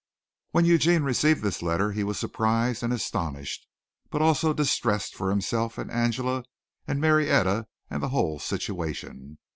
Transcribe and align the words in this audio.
When 0.49 0.65
Eugene 0.65 1.03
received 1.03 1.43
this 1.43 1.61
letter 1.61 1.91
he 1.91 2.03
was 2.03 2.17
surprised 2.17 2.81
and 2.81 2.91
astonished, 2.91 3.67
but 4.09 4.19
also 4.19 4.51
distressed 4.51 5.13
for 5.13 5.29
himself 5.29 5.77
and 5.77 5.91
Angela 5.91 6.43
and 6.87 6.99
Marietta 6.99 7.67
and 7.87 8.01
the 8.01 8.09
whole 8.09 8.39
situation. 8.39 9.37